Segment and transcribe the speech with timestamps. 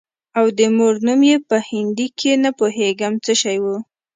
[0.37, 3.65] او د مور نوم يې په هندي کښې نه پوهېږم څه شى و.